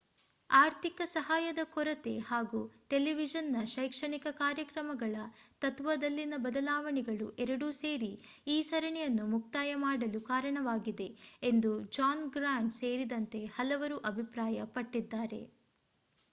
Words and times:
ಆರ್ಥಿಕ 0.49 1.01
ಸಹಾಯದ 1.09 1.61
ಕೊರತೆ 1.73 2.13
ಹಾಗೂ 2.29 2.59
ಟೆಲಿವಿಷನ್ 2.91 3.51
ನ 3.51 3.69
ಶೈಕ್ಷಣಿಕ 3.73 4.27
ಕಾರ್ಯಕ್ರಮಗಳ 4.39 5.15
ತತ್ತ್ವದಲ್ಲಿನ 5.61 6.39
ಬದಲಾವಣೆಗಳು 6.45 7.27
ಎರಡೂ 7.45 7.67
ಸೇರಿ 7.81 8.11
ಈ 8.47 8.57
ಸರಣಿಯನ್ನು 8.69 9.27
ಮುಕ್ತಾಯ 9.35 9.75
ಮಾಡಲು 9.85 10.21
ಕಾರಣವಾಗಿದೆ 10.31 11.09
ಎಂದು 11.43 11.69
ಜಾನ್ 11.97 12.27
ಗ್ರಾಂಟ್ 12.35 12.79
ಸೇರಿದಂತೆ 12.81 13.41
ಹಲವರು 13.57 13.99
ಅಭಿಪ್ರಾಯ 14.11 14.67
ಪಟ್ಟಿದ್ದಾರೆ 14.75 15.43